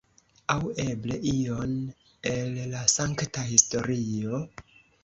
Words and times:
Aŭ 0.53 0.61
eble 0.83 1.17
ion 1.33 1.77
el 2.33 2.59
la 2.73 2.83
sankta 2.99 3.47
historio? 3.53 4.47